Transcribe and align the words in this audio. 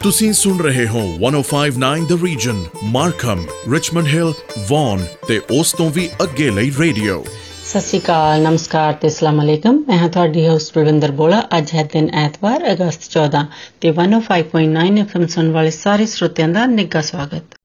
ਤੁਸੀਂ 0.00 0.32
ਸੁਣ 0.32 0.58
ਰਹੇ 0.58 0.86
ਹੋ 0.88 1.00
1059 1.20 2.02
the 2.08 2.16
region 2.24 2.58
Markham 2.86 3.40
Richmond 3.72 4.06
Hill 4.06 4.32
Vaughan 4.68 5.00
ਤੇ 5.28 5.40
ਉਸ 5.52 5.72
ਤੋਂ 5.72 5.88
ਵੀ 5.90 6.06
ਅੱਗੇ 6.22 6.48
ਲਈ 6.50 6.70
ਰੇਡੀਓ 6.78 7.16
ਸਤਿ 7.22 7.80
ਸ਼੍ਰੀ 7.80 7.98
ਅਕਾਲ 7.98 8.42
ਨਮਸਕਾਰ 8.42 8.92
ਤੇ 8.94 9.08
ਅਸਲਾਮ 9.08 9.40
ਅਲੈਕਮ 9.42 9.82
ਮੈਂ 9.88 9.96
ਹਾਂ 9.98 10.08
ਤੁਹਾਡੀ 10.08 10.46
ਹੋਸਟ 10.48 10.72
ਪ੍ਰਵਿੰਦਰ 10.72 11.12
ਬੋਲਾ 11.12 11.42
ਅੱਜ 11.58 11.72
ਹੈ 11.74 11.84
ਦਿਨ 11.92 12.08
ਐਤਵਾਰ 12.16 12.66
ਅਗਸਤ 12.72 13.08
14 13.16 13.42
ਤੇ 13.80 13.92
105.9 13.96 15.00
ਐਫਐਮ 15.00 15.26
ਸੁਣਨ 15.26 15.50
ਵਾਲੇ 15.52 15.70
ਸਾਰੇ 15.72 16.06
ਸਰੋਤਿਆਂ 16.06 16.48
ਦਾ 16.50 16.66
ਨਿੱਘਾ 16.72 17.00
ਸਵਾਗਤ 17.02 17.58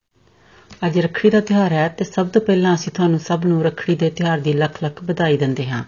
ਅੱਜ 0.81 0.99
ਰੱਖੜੀ 0.99 1.29
ਦਾ 1.29 1.41
ਤਿਉਹਾਰ 1.43 1.73
ਹੈ 1.73 1.87
ਤੇ 1.97 2.05
ਸਭ 2.05 2.29
ਤੋਂ 2.29 2.41
ਪਹਿਲਾਂ 2.41 2.73
ਅਸੀਂ 2.75 2.91
ਤੁਹਾਨੂੰ 2.93 3.19
ਸਭ 3.21 3.45
ਨੂੰ 3.45 3.63
ਰੱਖੜੀ 3.63 3.95
ਦੇ 3.97 4.09
ਤਿਉਹਾਰ 4.11 4.39
ਦੀ 4.39 4.53
ਲੱਖ 4.55 4.83
ਲੱਖ 4.83 5.03
ਵਧਾਈ 5.03 5.37
ਦਿੰਦੇ 5.37 5.67
ਹਾਂ 5.67 5.83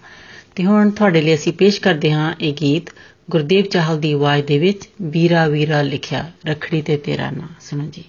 ਤੇ 0.55 0.65
ਹੁਣ 0.65 0.89
ਤੁਹਾਡੇ 0.91 1.21
ਲਈ 1.21 1.33
ਅਸੀਂ 1.33 1.53
ਪੇਸ਼ 1.55 1.81
ਕਰਦੇ 1.81 2.11
ਹਾਂ 2.11 2.33
ਇਹ 2.41 2.53
ਗੀਤ 2.53 2.89
ਗੁਰਦੇਵ 3.31 3.65
ਚਾਹਲ 3.65 3.99
ਦੀ 3.99 4.11
ਆਵਾਜ਼ 4.13 4.45
ਦੇ 4.45 4.59
ਵਿੱਚ 4.59 4.89
ਵੀਰਾ 5.01 5.47
ਵੀਰਾ 5.47 5.81
ਲਿਖਿਆ, 5.81 6.31
ਰੱਖੜੀ 6.47 6.81
ਤੇ 6.81 6.97
ਤੇਰਾ 6.97 7.29
ਨਾਂ। 7.31 7.47
ਸੁਣੋ 7.61 7.85
ਜੀ। 7.91 8.03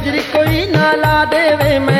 नजरी 0.00 0.20
कोई 0.32 0.58
ना 0.72 0.84
ला 0.96 1.14
देवे 1.28 1.78
मैं। 1.84 1.99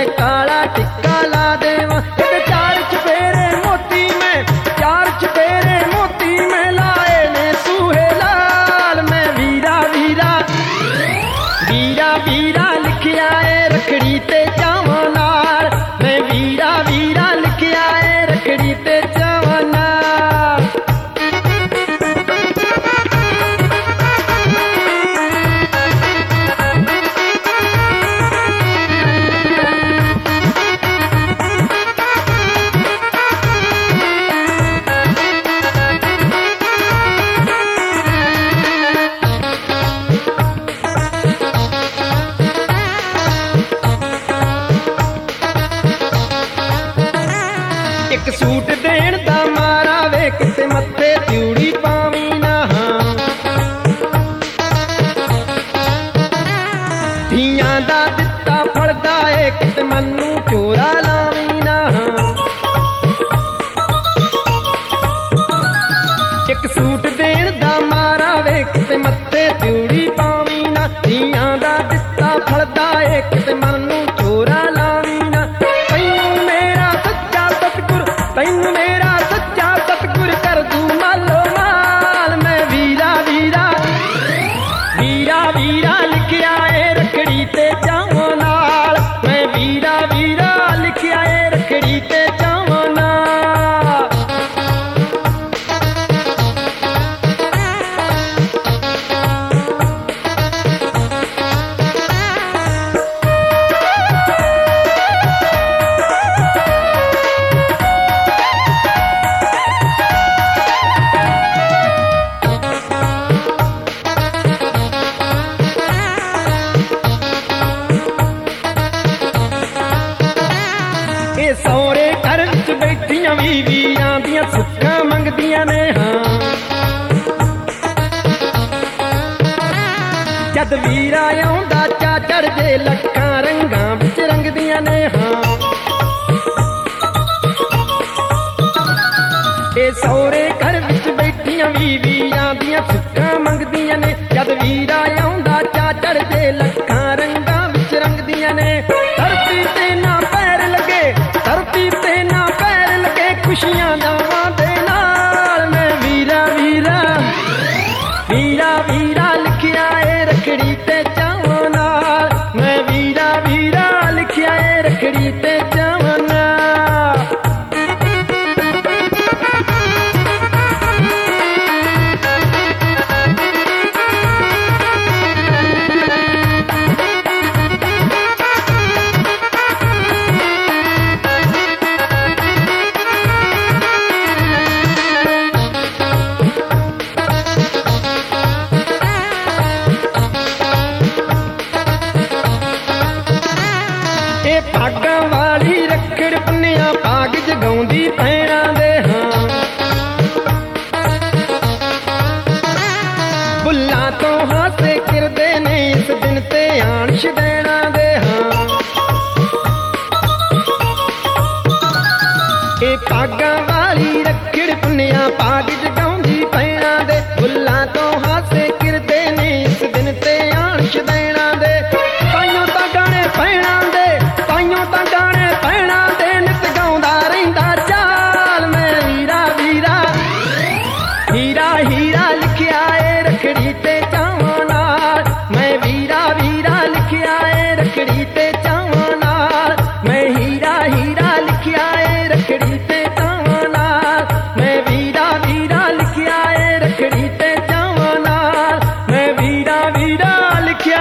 ਇਹ 139.79 139.93
ਸੌਰੇ 139.93 140.49
ਘਰ 140.51 140.81
ਵਿੱਚ 140.81 141.09
ਬੈਠੀਆਂ 141.09 141.71
ਵੀ 141.71 141.97
ਵੀਰਾਂ 141.99 142.55
ਦੀਆਂ 142.55 142.83
ਸੁੱਖਾਂ 142.93 143.39
ਮੰਗਦੀਆਂ 143.41 143.99
ਨੇ। 143.99 144.15
ਜਦ 144.35 144.51
ਵੀਰਾ 144.63 144.97
ਆਉਂਦਾ 145.23 145.63
ਚਾ 145.63 145.93
ਚੜ 145.93 146.19
ਜੇ 146.19 146.51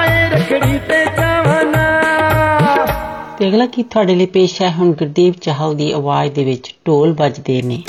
ਰਖੜੀ 0.09 0.79
ਤੇ 0.89 1.05
ਚਾਵਨਾ। 1.05 2.01
ਤੇ 3.39 3.49
ਅਗਲਾ 3.49 3.65
ਕੀ 3.65 3.83
ਤੁਹਾਡੇ 3.83 4.15
ਲਈ 4.15 4.25
ਪੇਸ਼ 4.25 4.61
ਹੈ। 4.61 4.71
ਹੁਣ 4.71 4.91
ਗੁਰਦੀਪ 4.91 5.33
ਚਾਹਲ 5.41 5.75
ਦੀ 5.75 5.91
ਆਵਾਜ਼ 5.91 6.33
ਦੇ 6.33 6.43
ਵਿੱਚ 6.43 6.75
ਢੋਲ 6.87 7.13
ਵੱਜਦੇ 7.13 7.61
ਨੇ। 7.61 7.83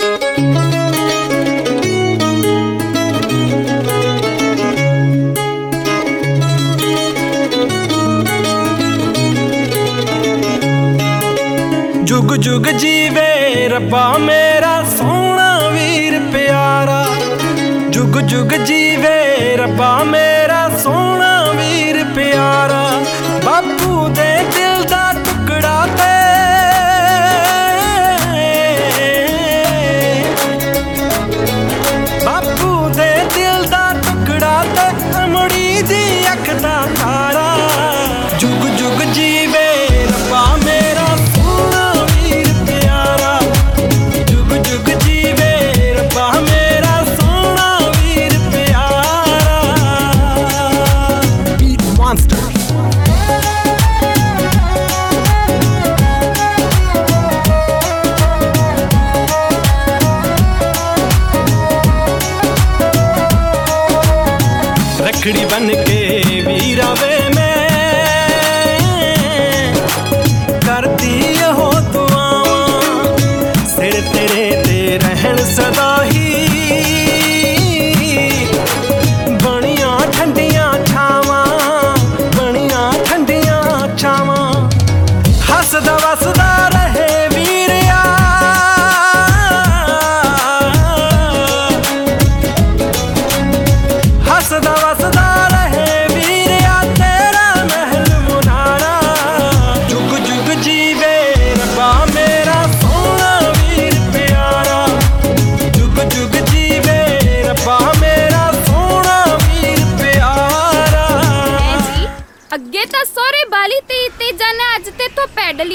ਜੁਗ 12.05 12.35
ਜੁਗ 12.35 12.63
ਜੀਵੇ 12.63 13.69
ਰੱਬਾ 13.69 14.19
ਮੇਰਾ 14.19 14.83
ਸੋਹਣਾ 14.83 15.69
ਵੀਰ 15.69 16.21
ਪਿਆਰਾ। 16.33 17.07
ਜੁਗ 17.91 18.21
ਜੁਗ 18.21 18.49
ਜੀਵੇ 18.49 19.57
ਰੱਬਾ 19.57 20.05
ਮੇਰਾ 20.05 20.70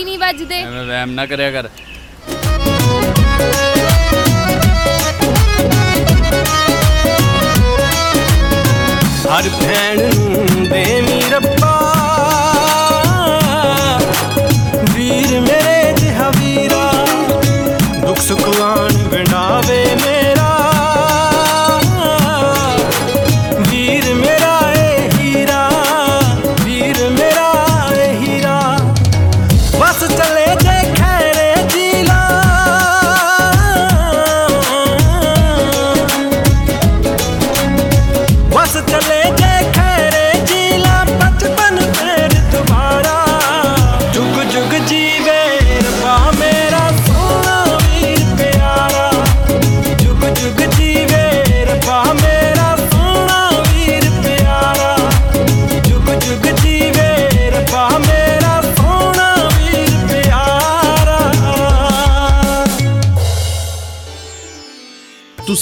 ਨਹੀਂ 0.06 0.18
ਵੱਜਦੇ। 0.20 0.56
ਐਵੇਂ 0.56 0.86
ਵਹਿਮ 0.86 1.12
ਨਾ 1.12 1.26
ਕਰਿਆ 1.26 1.52
ਕਰ। 1.52 1.70
ਹਰ 9.28 9.50
ਭੈਣ 9.50 10.02
ਨੂੰ 10.16 10.68
ਦੇਵੀ 10.70 11.22
ਰੱਬ 11.30 11.55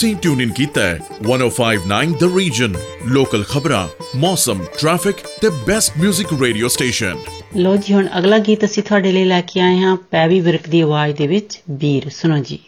ਤੁਸੀਂ 0.03 0.15
ਟਿਊਨ 0.15 0.41
ਇਨ 0.41 0.49
ਕੀਤਾ 0.49 0.81
ਹੈ 0.81 0.99
1059 1.25 2.13
ਦ 2.19 2.27
ਰੀਜਨ 2.37 2.73
ਲੋਕਲ 3.07 3.43
ਖਬਰਾਂ 3.43 3.87
ਮੌਸਮ 4.15 4.63
ਟ੍ਰੈਫਿਕ 4.79 5.15
ਤੇ 5.41 5.49
ਬੈਸਟ 5.67 5.97
뮤직 5.97 6.33
ਰੇਡੀਓ 6.41 6.67
ਸਟੇਸ਼ਨ 6.67 7.17
ਲੋ 7.57 7.75
ਜੀ, 7.77 7.93
ਹੁਣ 7.93 8.07
ਅਗਲਾ 8.19 8.37
ਗੀਤ 8.37 8.65
ਅਸੀਂ 8.65 8.83
ਤੁਹਾਡੇ 8.83 9.11
ਲਈ 9.11 9.23
ਲੈ 9.25 9.39
ਕੇ 9.41 9.59
ਆਏ 9.61 9.77
ਹਾਂ 9.79 9.95
ਪੈਵੀ 10.11 10.39
ਵਿਰਕ 10.39 10.67
ਦੀ 10.69 10.81
ਆਵਾਜ਼ 10.81 11.15
ਦੇ 11.15 11.27
ਵਿੱਚ, 11.27 11.59
ਵੀਰ 11.69 12.09
ਸੁਣੋ 12.09 12.37
ਜੀ। 12.37 12.59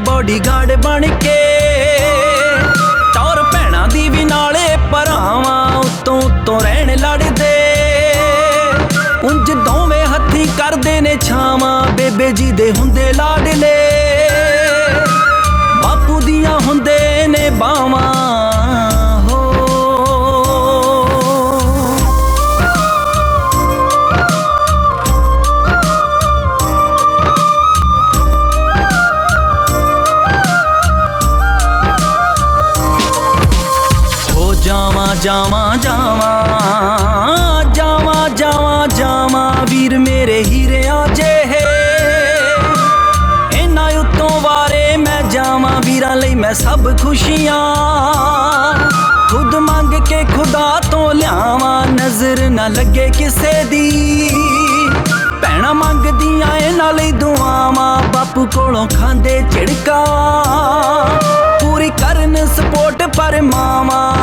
ਬੋਡੀਗਾਰਡ 0.00 0.72
ਬਣ 0.84 1.06
ਕੇ। 1.20 1.36
ਤੌਰ 3.14 3.42
ਭੈਣਾ 3.42 3.86
ਦੀ 3.86 4.08
ਵੀ 4.08 4.24
ਨਾਲੇ 4.24 4.76
ਭਰਾਵਾਂ 4.92 5.76
ਉਤੋਂ 5.76 6.20
ਤੋਂ 6.46 6.60
ਰਹਿਣ 6.60 6.96
ਲੜਦੇ। 6.98 7.54
ਉਂਝ 9.24 9.50
ਦੋਵੇਂ 9.50 10.04
ਹੱਥੀ 10.06 10.46
ਕਰਦੇ 10.58 11.00
ਨੇ 11.00 11.16
ਛਾਵਾਂ, 11.22 11.86
ਬੇਬੇ 11.86 12.30
ਜੀ 12.32 12.50
ਦੇ 12.52 12.70
ਹੁੰਦੇ 12.78 13.12
ਲਾਡਲੇ। 13.12 13.74
ਬਾਪੂ 15.82 16.20
ਦੀਆਂ 16.20 16.58
ਹੁੰਦੇ 16.60 17.26
ਨੇ 17.28 17.50
ਬਾਵਾਂ 17.50 18.29
ਕਿਸੇ 53.18 53.64
ਦੀ। 53.64 54.30
ਭੈਣਾ 55.42 55.72
ਮੰਗਦੀਆਂ 55.72 56.56
ਏ 56.56 56.70
ਨਾਲੇ 56.70 57.12
ਦੁਆਵਾਂ, 57.12 58.02
ਬਾਪੂ 58.02 58.46
ਕੋਲੋਂ 58.54 58.88
ਖਾਂਦੇ 58.88 59.42
ਝਿੜਕਾ। 59.50 60.04
ਪੂਰੀ 61.60 61.90
ਕਰਨ 61.90 62.46
ਸਪੋਰਟ 62.46 63.02
ਪਰ 63.16 63.42
ਮਾਵਾ। 63.42 64.16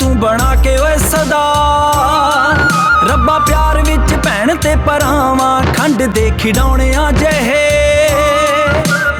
ਤੂੰ 0.00 0.18
ਬਣਾ 0.20 0.54
ਕੇ 0.54 0.76
ਓਏ 0.78 0.96
ਸਦਾ। 0.96 1.42
ਰੱਬਾ 3.08 3.38
ਪਿਆਰ 3.38 3.80
ਵਿੱਚ 3.82 4.14
ਭੈਣ 4.14 4.54
ਤੇ 4.56 4.74
ਪਰਾਵਾਂ 4.76 5.62
ਖੰਡ 5.74 6.02
ਦੇ 6.02 6.30
ਖਿਡਾਉਣਿਆਂ 6.38 7.10
ਜਹੇ। 7.12 8.08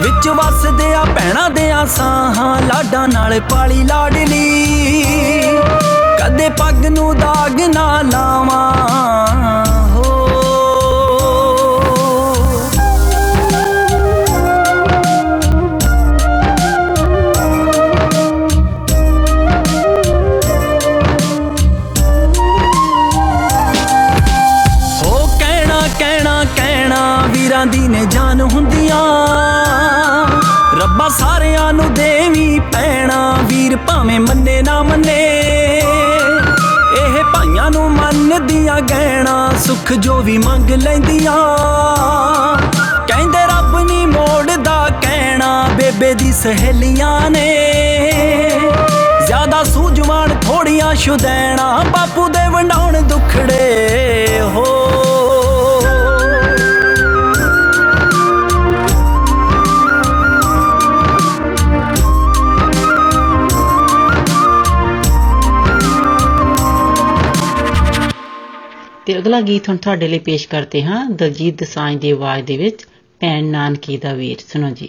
ਵਿੱਚ 0.00 0.28
ਵਸਦੇ 0.28 0.94
ਆ 0.94 1.04
ਭੈਣਾਂ 1.04 1.48
ਦੇ 1.50 1.70
ਆ 1.70 1.84
ਸਾਹਾਂ 1.86 2.60
ਲਾਡਾਂ 2.62 3.06
ਨਾਲ 3.08 3.40
ਪਾਲੀ 3.40 3.82
ਲਾਡਲੀ। 3.84 5.42
ਕਦੇ 6.20 6.48
ਪੱਗ 6.48 6.86
ਨੂੰ 6.86 7.16
ਦਾਗ 7.18 7.60
ਨਾ 7.74 8.02
ਲਾਵਾਂ 8.02 9.23
ਸੁੱਖ 39.74 39.92
ਜੋ 39.92 40.16
ਵੀ 40.22 40.36
ਮੰਗ 40.38 40.70
ਲੈਂਦੀਆਂ। 40.70 41.36
ਕਹਿੰਦੇ 43.06 43.38
ਰੱਬ 43.46 43.78
ਨਹੀਂ 43.78 44.06
ਮੋੜਦਾ 44.06 44.88
ਕਹਿਣਾ, 45.02 45.48
ਬੇਬੇ 45.76 46.12
ਦੀ 46.14 46.32
ਸਹੇਲੀਆਂ 46.32 47.30
ਨੇ। 47.30 47.48
ਜ਼ਿਆਦਾ 49.26 49.62
ਸੂਝਵਾਨ 49.64 50.36
ਥੋੜੀਆਂ 50.42 50.94
ਸ਼ੁਦੈਣਾ 50.94 51.66
ਬਾਪੂ 51.92 52.28
ਦੇ 52.28 52.48
ਵੰਡਾਉਣ 52.50 53.00
ਦੁਖੜੇ 53.02 53.73
ਤੇ 69.14 69.18
ਅਗਲਾ 69.18 69.40
ਗੀਤ 69.40 69.68
ਹੁਣ 69.68 69.76
ਤੁਹਾਡੇ 69.76 70.08
ਲਈ 70.08 70.18
ਪੇਸ਼ 70.18 70.48
ਕਰਦੇ 70.48 70.82
ਹਾਂ 70.82 71.10
ਦਲਜੀਤ 71.10 71.58
ਦਸਾਂਝ 71.58 71.96
ਦੀ 72.00 72.10
ਆਵਾਜ਼ 72.10 72.44
ਦੇ 72.44 72.56
ਵਿੱਚ, 72.56 72.86
ਭੈਣ 73.20 73.44
ਨਾਨਕੀ 73.44 73.96
ਦਾ 73.96 74.12
ਵੀਰ। 74.14 74.38
ਸੁਣੋ 74.48 74.70
ਜੀ। 74.70 74.88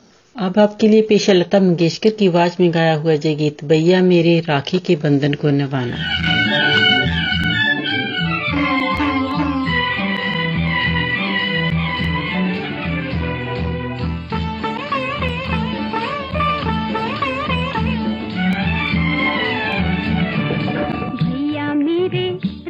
अब 0.35 0.57
आपके 0.59 0.87
लिए 0.87 1.01
पेश 1.01 1.27
है 1.29 1.33
लता 1.35 1.59
मंगेशकर 1.59 2.09
की 2.09 2.27
आवाज़ 2.27 2.55
में 2.59 2.73
गाया 2.73 2.93
हुआ 2.95 3.15
जय 3.15 3.35
गीत, 3.35 3.63
भैया 3.63 4.01
मेरे 4.01 4.39
राखी 4.39 4.79
के 4.79 4.95
बंधन 4.95 5.33
को 5.33 5.49
निभाना 5.49 5.95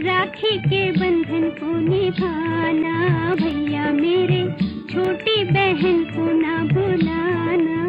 राखी 0.04 0.58
के 0.60 0.92
बंधन 0.92 1.50
को 1.60 1.80
निभाना, 1.80 3.36
भैया 3.36 3.92
मेरे 3.92 4.44
छोटी 4.92 5.44
बहन 5.44 6.04
को 6.04 6.32
ना 6.42 6.58
बुलाना 6.64 7.86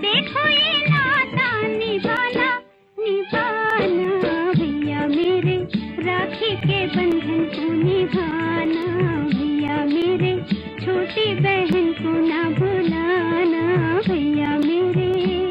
देखो 0.00 0.48
ये 0.48 0.90
नाता 0.90 1.66
निभाना 1.66 2.62
निभाना। 2.98 4.52
भैया 4.52 5.06
मेरे, 5.06 5.68
राखी 6.02 6.56
के 6.56 6.86
बंधन 6.86 7.44
को 7.44 7.72
निभाना। 7.72 9.12
भैया 9.22 9.84
मेरे, 9.84 10.42
छोटी 10.80 11.34
बहन 11.34 11.92
को 11.92 12.10
ना 12.28 12.50
भुलाना। 12.50 14.00
भैया 14.08 14.58
मेरे। 14.58 15.49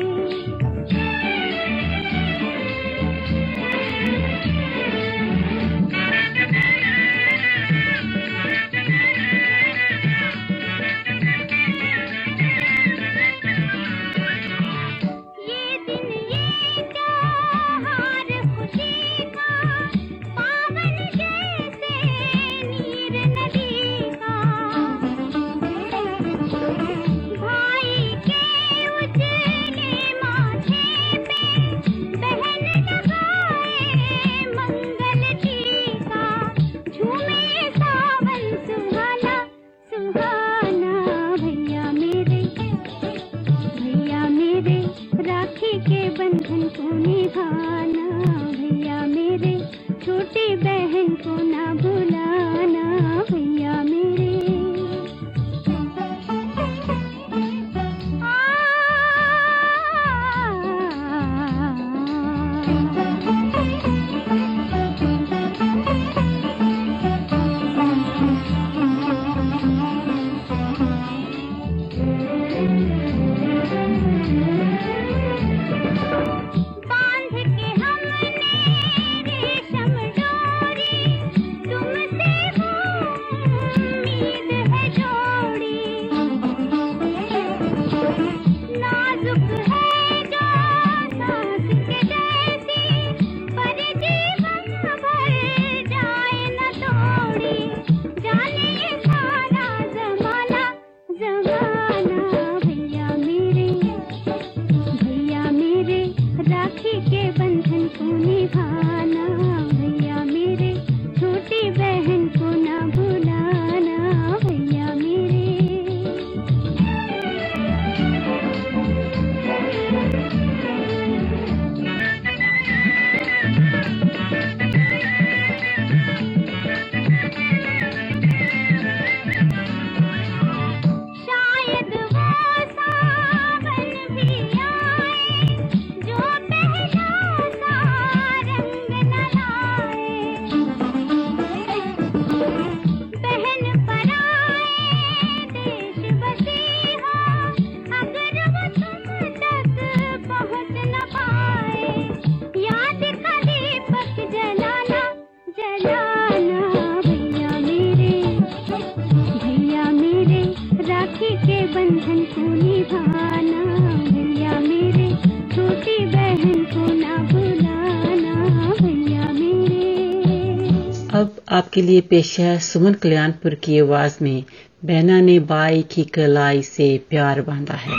आपके 171.70 171.82
लिए 171.82 172.02
पेश 172.02 172.40
है 172.40 172.60
सुमन 172.60 172.94
कल्याणपुर 172.94 173.56
की 173.56 173.80
आवाज़ 173.80 174.18
में। 174.22 174.44
बहना 174.86 175.22
ने 175.22 175.40
बाई 175.40 175.82
की 175.82 176.04
कलाई 176.04 176.62
से 176.62 176.88
प्यार 177.10 177.42
बांधा 177.42 177.74
है। 177.74 177.99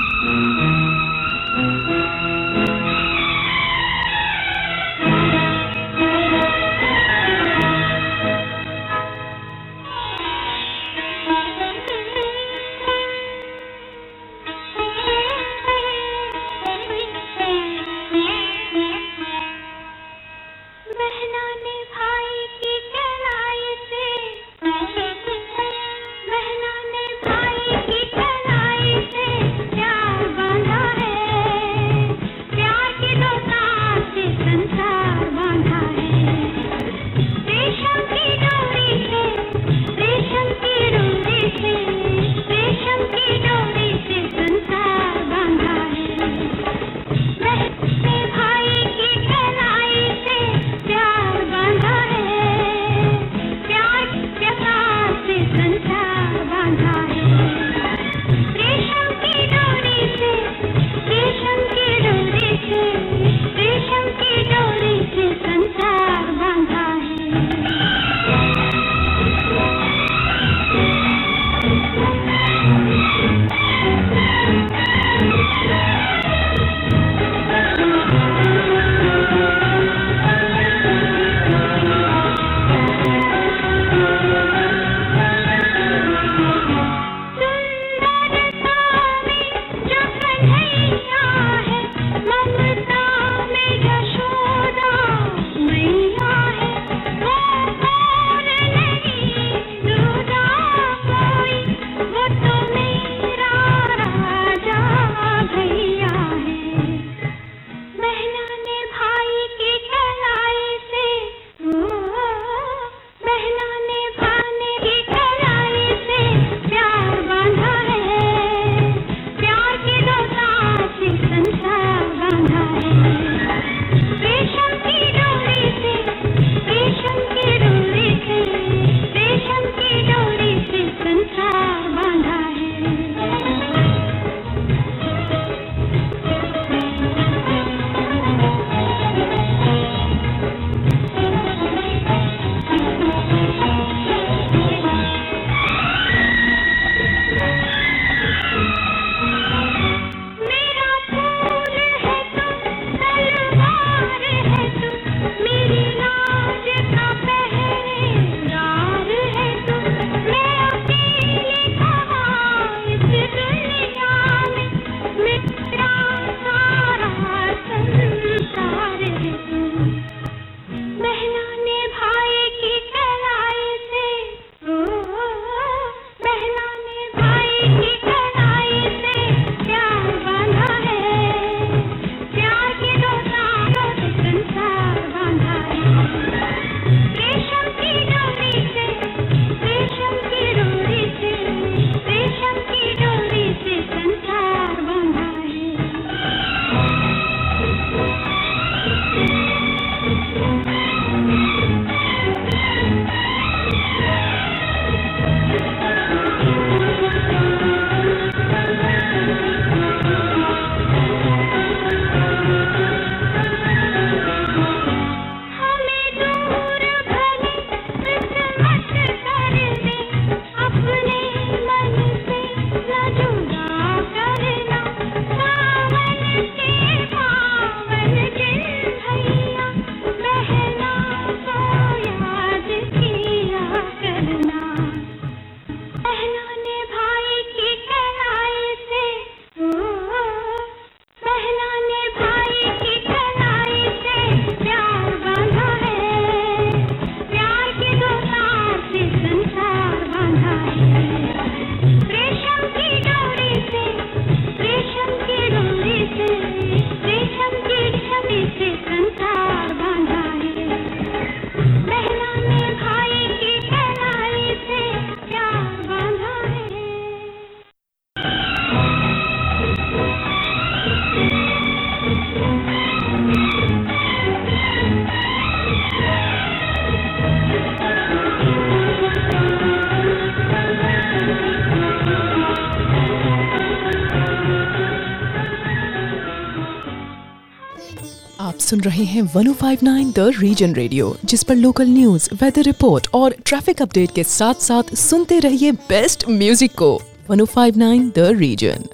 सुन 288.61 288.81
रहे 288.81 289.05
हैं 289.05 289.23
1059 289.25 290.13
द 290.17 290.33
रीजन 290.39 290.75
रेडियो 290.75 291.17
जिस 291.25 291.43
पर 291.43 291.57
लोकल 291.57 291.89
न्यूज़ 291.89 292.29
वेदर 292.35 292.63
रिपोर्ट 292.63 293.07
और 293.15 293.35
ट्रैफ़िक 293.47 293.83
अपडेट 293.83 294.11
के 294.15 294.25
साथ 294.25 294.63
साथ 294.63 294.95
सुनते 294.95 295.39
रहिए 295.39 295.73
बेस्ट 295.89 296.25
म्यूज़िक 296.29 296.73
को। 296.79 296.91
1059 297.31 298.11
द 298.17 298.29
रीजन 298.39 298.85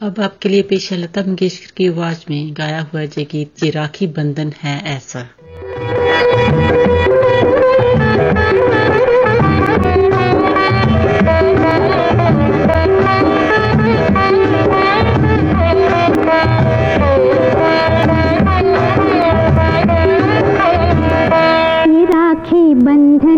अब 0.00 0.20
आपके 0.20 0.48
लिए 0.48 0.62
पेश 0.62 0.90
है 0.92 0.98
लता 0.98 1.20
मंगेशकर 1.20 1.72
की 1.76 1.86
आवाज़ 1.88 2.24
में 2.30 2.54
गाया 2.54 2.80
हुआ 2.82 3.04
जय 3.04 3.24
गीत 3.24 3.64
ये 3.64 3.70
राखी 3.70 4.06
बंधन 4.06 4.52
है 4.62 4.80
ऐसा। 4.96 5.28
बंधन 22.86 23.31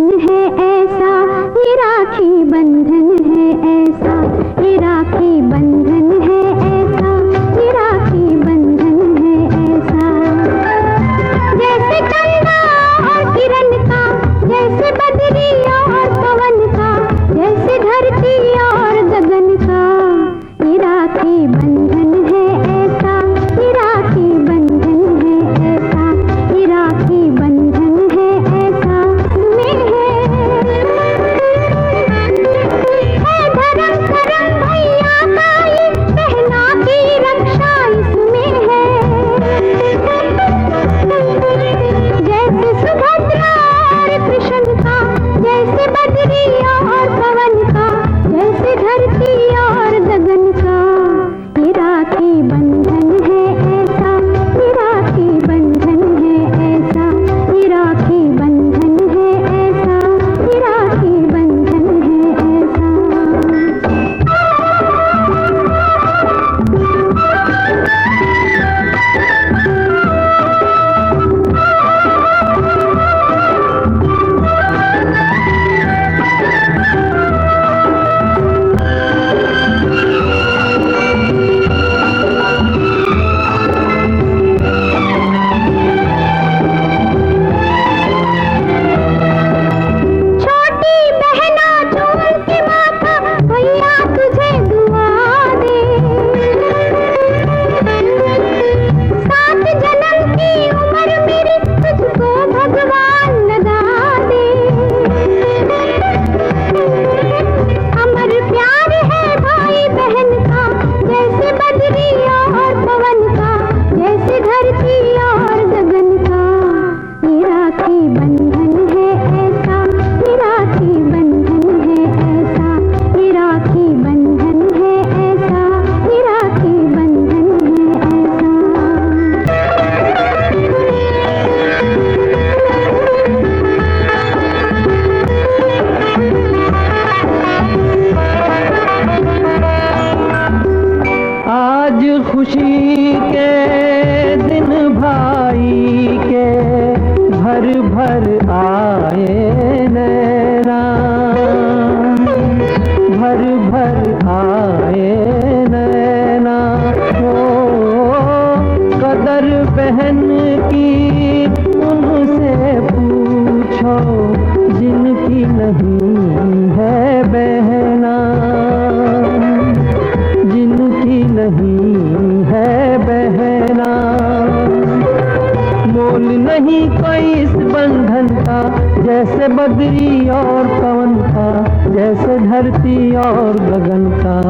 छाती 182.84 183.16
और 183.16 183.52
बगन 183.60 184.04
का 184.10 184.40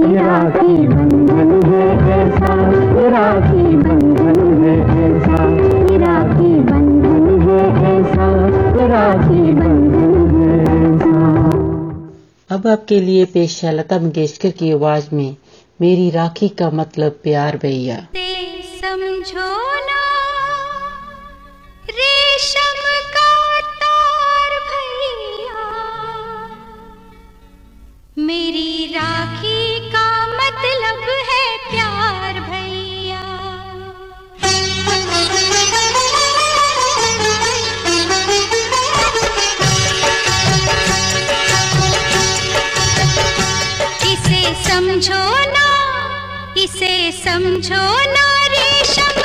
राखी 0.00 0.88
बंधन 0.88 1.50
है 1.68 1.86
ऐसा। 2.14 2.54
राखी 3.08 3.76
बंधन 3.76 4.40
है 4.64 4.74
ऐसा। 5.04 5.36
राखी 5.96 6.52
बंधन 6.60 7.40
है 7.42 7.62
ऐसा। 7.94 8.26
राखी 8.86 9.52
बंधन 9.52 10.26
है 10.34 10.60
ऐसा। 10.96 11.14
अब 12.50 12.66
आपके 12.66 13.00
लिए 13.00 13.24
पेश 13.24 13.64
है 13.64 13.74
लता 13.74 13.98
मंगेशकर 13.98 14.50
की 14.50 14.72
आवाज़ 14.72 15.08
में 15.12 15.36
मेरी 15.80 16.10
राखी 16.10 16.48
का 16.48 16.70
मतलब 16.70 17.12
प्यार 17.22 17.58
भैया। 17.62 17.96
समझो 18.80 19.50
ना 19.88 19.93
समझो 47.24 47.84
ना 48.14 48.26
रेशम 48.54 49.20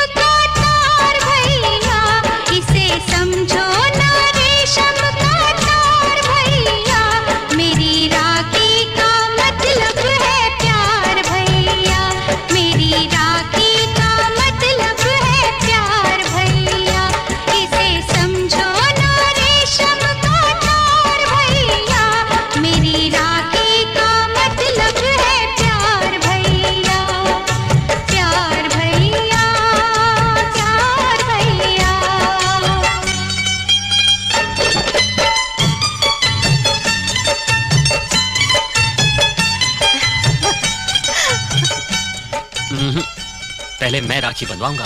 पहले 43.89 44.02
मैं 44.02 44.19
राखी 44.21 44.45
बनवाऊँगा। 44.45 44.86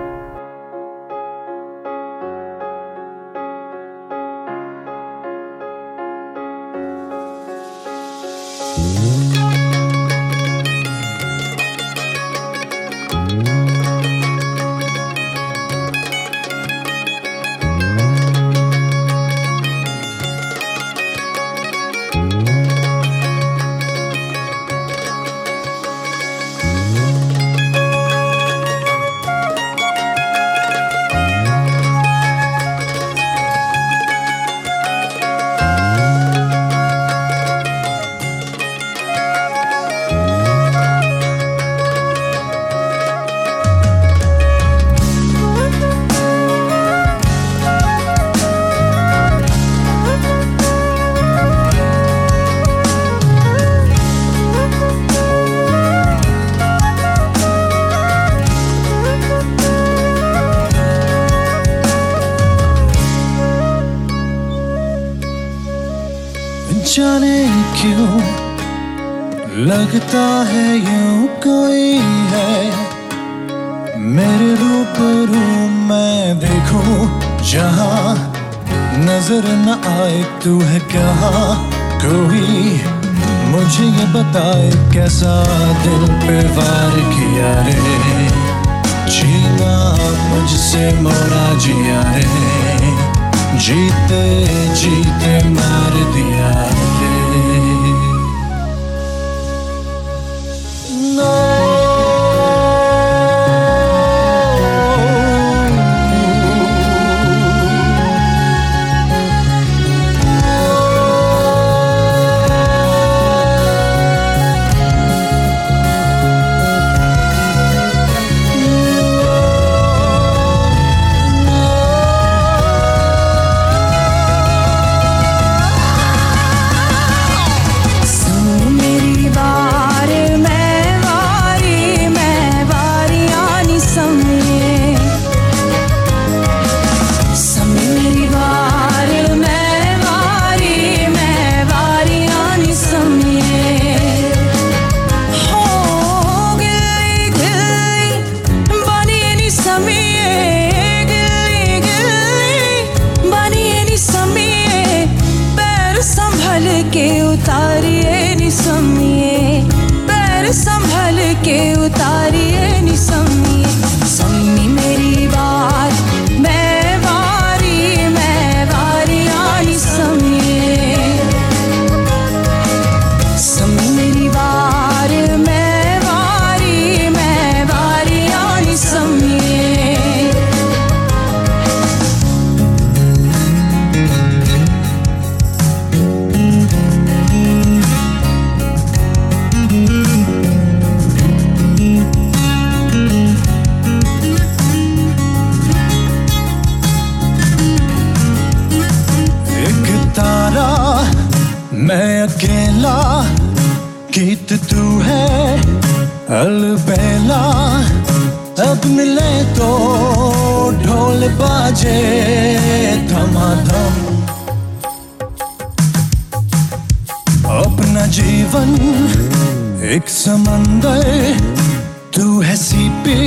तू 222.15 222.41
है 222.41 222.55
सीपी 222.55 223.21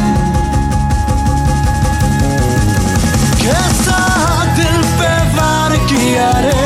कैसा 3.42 4.00
दिल 4.56 4.78
पे 4.98 5.12
वार 5.36 5.76
किया 5.86 6.30
रे? 6.38 6.65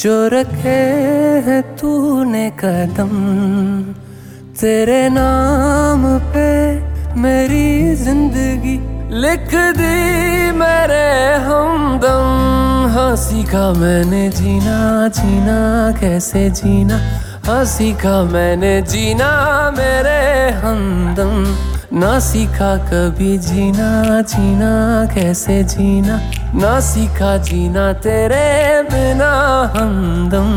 जो 0.00 0.12
रखे 0.32 0.80
है 1.46 1.60
तूने 1.76 2.48
कदम, 2.60 3.10
तेरे 4.60 5.08
नाम 5.08 6.04
पे 6.32 6.48
मेरी 7.20 7.94
ज़िंदगी 7.94 8.76
लिख 9.20 9.50
दी 9.76 10.52
मेरे 10.56 11.10
हमदम। 11.44 12.88
हाँ 12.94 13.14
सीखा 13.16 13.66
मैंने 13.72 14.28
जीना 14.30 14.78
जीना 15.18 15.58
कैसे 16.00 16.48
जीना? 16.50 16.98
हाँ 17.46 17.64
सीखा 17.66 18.22
मैंने 18.24 18.80
जीना 18.82 19.30
मेरे 19.70 20.20
हमदम। 20.62 21.44
ना 21.92 22.18
सीखा 22.20 22.76
कभी 22.76 23.38
जीना 23.38 24.20
जीना 24.22 25.08
कैसे 25.14 25.64
जीना? 25.64 26.20
ना 26.54 26.80
सीखा 26.80 27.36
जीना 27.36 27.92
तेरे 27.92 28.82
बिना 28.82 29.30
हमदम 29.74 30.50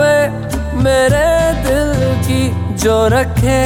पे 0.00 0.14
मेरे 0.82 1.28
दिल 1.64 1.92
की 2.26 2.42
जो 2.82 2.96
रखे 3.12 3.60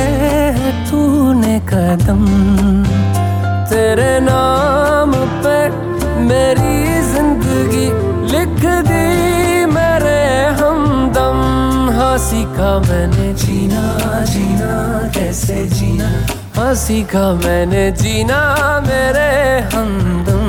तूने 0.90 1.58
कदम। 1.70 2.24
तेरे 3.70 4.12
नाम 4.20 5.12
पे 5.44 5.58
मेरी 6.24 6.76
ज़िंदगी 7.12 7.86
लिख 8.32 8.60
दी 8.88 9.66
मेरे 9.72 10.20
हमदम। 10.60 11.38
हाँ 11.96 12.16
सीखा 12.18 12.72
मैंने 12.88 13.32
जीना 13.34 13.84
जीना, 14.24 14.72
कैसे 15.14 15.64
जीना? 15.68 16.10
हाँ 16.56 16.74
सीखा 16.74 17.32
मैंने 17.34 17.90
जीना 18.02 18.40
मेरे 18.86 19.30
हमदम। 19.74 20.42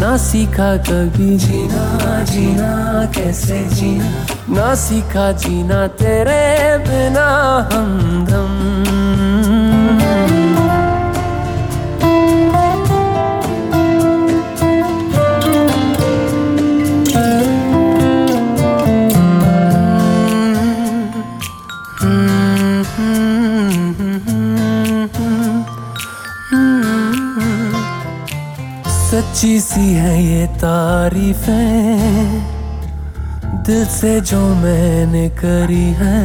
ना 0.00 0.16
सीखा 0.16 0.70
कभी 0.88 1.36
जीना 1.38 2.22
जीना 2.24 2.70
कैसे 3.20 3.58
जीना? 3.68 4.10
ना 4.48 4.74
सीखा 4.74 5.30
जीना 5.40 5.86
तेरे 6.00 6.42
बिना 6.86 7.26
हमदम 7.72 8.58
सच्ची 29.00 29.58
सी 29.60 29.92
है 29.92 30.14
ये 30.22 30.46
तारीफें। 30.62 32.49
दिल 33.70 33.84
से 33.86 34.20
जो 34.20 34.38
मैंने 34.54 35.28
करी 35.38 35.88
है। 35.98 36.20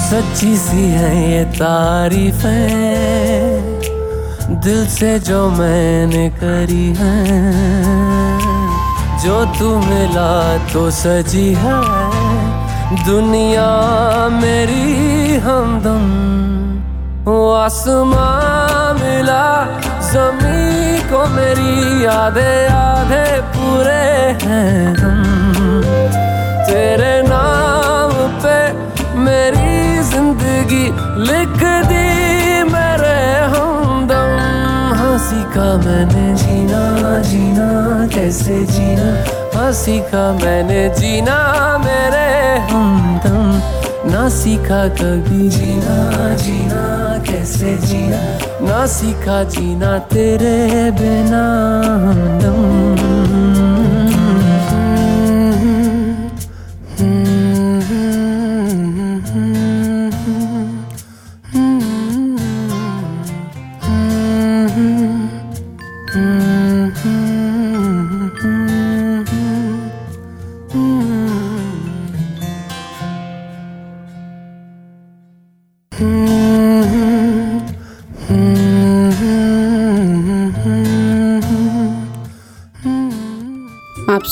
सच्ची 0.00 0.56
सी 0.56 0.84
है 0.90 1.10
ये 1.22 1.42
तारीफें, 1.52 2.54
दिल 4.64 4.86
से 4.88 5.18
जो 5.20 5.40
मैंने 5.50 6.28
करी 6.40 6.86
है। 6.98 7.18
जो 9.24 9.44
तू 9.58 9.76
मिला 9.78 10.32
तो 10.72 10.90
सजी 11.00 11.48
है, 11.58 11.78
दुनिया 13.04 13.68
मेरी 14.40 15.36
हमदम 15.44 16.06
आसमां 17.28 18.94
मिला 18.94 19.44
जमी 20.12 20.98
को 21.10 21.26
मेरी 21.26 22.04
यादें 22.04 22.68
आधे 22.68 23.26
पूरे 23.54 24.04
हैं 24.42 24.94
हम 24.96 25.22
तेरे 26.68 27.14
नाम 27.22 28.12
पे 28.42 28.56
मेरी 29.18 30.02
ज़िंदगी 30.02 30.84
लिख 31.28 31.58
दी, 31.88 32.06
मेरे 32.72 33.18
हमदम। 33.54 34.32
हँसी 35.00 35.42
का 35.54 35.68
मैंने 35.84 36.26
जीना 36.34 36.82
जीना, 37.22 37.68
कैसे 38.14 38.62
जीना? 38.64 39.08
हँसी 39.56 39.98
का 40.00 40.32
मैंने 40.32 40.88
जीना, 40.88 41.38
मेरे 41.84 42.26
हमदम। 42.70 44.10
ना 44.10 44.28
सीखा 44.28 44.86
कभी 45.00 45.48
जीना 45.48 46.34
जीना, 46.36 46.84
कैसे 47.30 47.76
जीना? 47.86 48.45
ना 48.66 48.86
सीखा 48.90 49.42
जीना 49.54 49.98
तेरे 50.10 50.90
बिना 50.98 51.44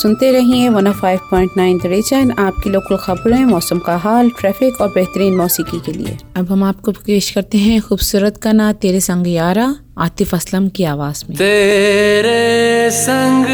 सुनते 0.05 0.31
रहिए 0.33 0.69
one 0.69 0.87
oh 0.87 0.97
five 0.97 1.19
105.9 1.35 1.83
the 1.83 1.87
region 1.87 2.31
आपकी 2.39 2.71
लोकल 2.71 2.97
खबरें 2.97 3.45
मौसम 3.45 3.79
का 3.79 3.97
हाल 3.97 4.31
ट्रैफ़िक 4.31 4.81
और 4.81 4.89
बेहतरीन 4.89 5.37
मौसीकी 5.37 5.81
के 5.81 5.93
लिए। 5.93 6.17
अब 6.37 6.51
हम 6.53 6.65
आपको 6.65 6.93
पेश 7.07 7.31
करते 7.31 7.59
हैं 7.59 7.81
खूबसूरत 7.81 8.37
का 8.37 8.53
ना 8.53 8.73
तेरे 8.73 9.01
संग 9.01 9.29
यारा 9.29 9.75
आतिफ 9.99 10.35
असलम 10.35 10.69
की 10.69 10.85
आवाज़ 10.85 11.25
में। 11.29 11.39
तेरे 11.39 12.91
संग 12.91 13.47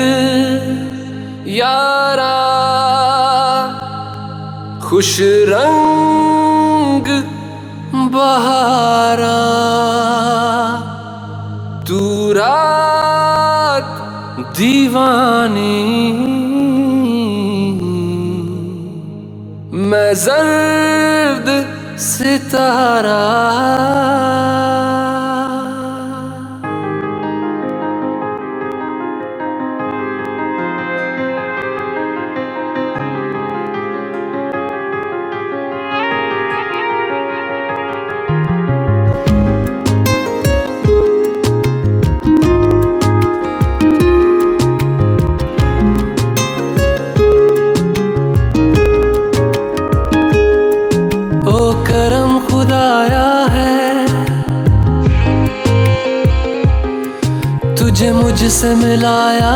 यारा 1.48 2.34
खुश 4.88 5.16
रंग 5.52 7.06
बहारा 8.12 9.38
तू 11.88 12.00
रात 12.32 13.96
दीवानी 14.58 16.29
मैं 19.90 20.12
जर्द 20.14 21.48
सितारा 21.98 23.20
मुझसे 58.60 58.74
मिलाया 58.76 59.52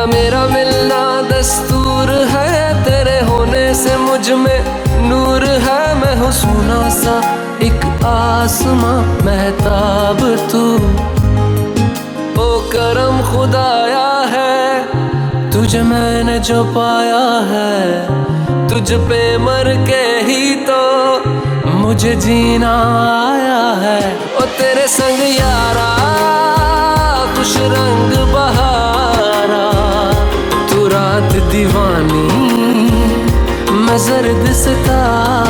तेरा 0.00 0.06
मेरा 0.08 0.44
मिलना 0.46 1.00
दस्तूर 1.28 2.10
है, 2.28 2.84
तेरे 2.84 3.18
होने 3.20 3.64
से 3.74 3.96
मुझमें 3.96 5.08
नूर 5.08 5.44
है। 5.64 5.94
मैं 5.94 6.14
हूँ 6.16 6.30
सोना 6.32 6.78
सा 6.90 7.16
एक 7.62 7.84
आसमां, 8.06 8.96
महताब 9.26 10.20
तू। 10.52 10.62
ओ 12.40 12.48
करम 12.72 13.20
खुदाया 13.28 14.08
है, 14.32 15.52
तुझे 15.52 15.82
मैंने 15.82 16.38
जो 16.48 16.64
पाया 16.72 17.24
है। 17.52 18.68
तुझ 18.68 18.92
पे 19.04 19.22
मर 19.38 19.74
के 19.86 20.04
ही 20.24 20.54
तो 20.64 20.82
मुझे 21.76 22.14
जीना 22.16 22.74
आया 23.28 23.62
है। 23.84 24.00
ओ 24.36 24.46
तेरे 24.58 24.86
संग 24.88 25.22
यारा 25.30 25.90
मैं 34.00 34.22
जर्द 34.22 35.49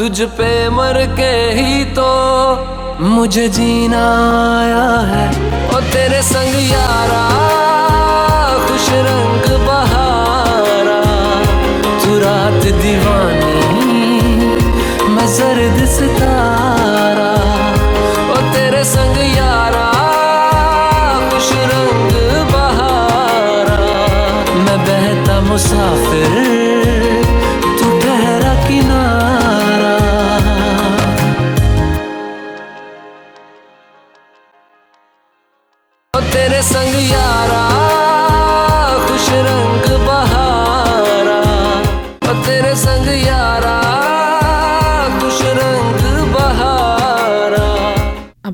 तुझ 0.00 0.20
पे 0.36 0.48
मर 0.70 0.96
के 1.16 1.32
ही 1.56 1.84
तो 1.96 2.04
मुझे 3.04 3.48
जीना 3.48 4.04
आया 4.60 4.86
है। 5.08 5.26
और 5.74 5.82
तेरे 5.92 6.22
संग 6.22 6.54
यारा, 6.70 7.20
खुश 8.66 8.88
रंग 9.08 9.59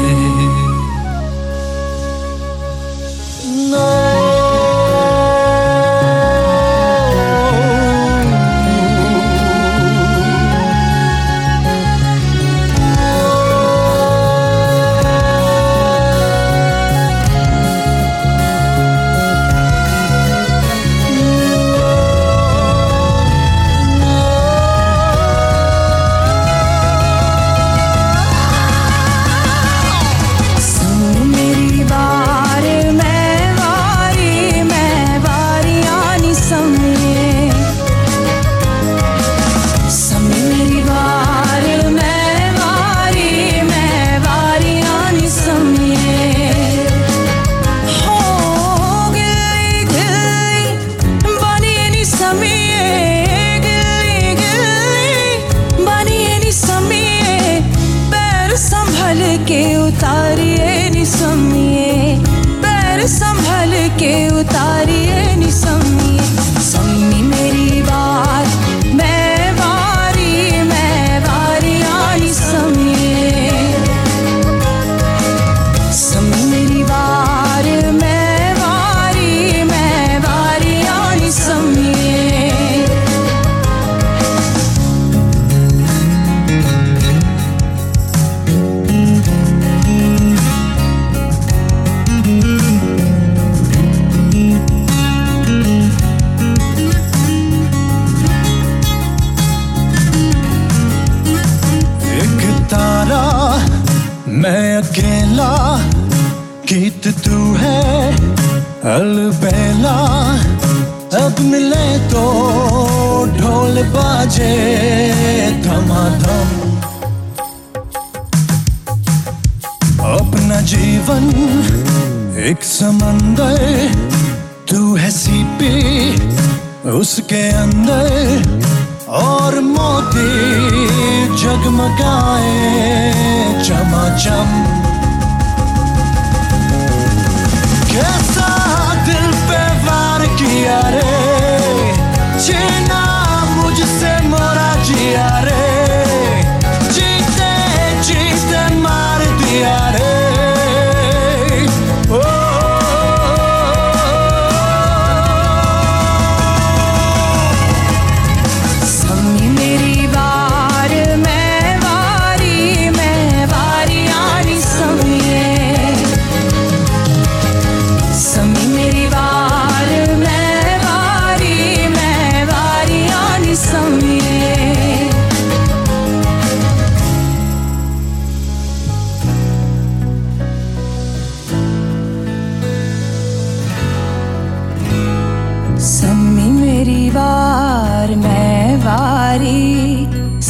रे 0.00 0.61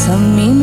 some 0.05 0.35
mean 0.35 0.62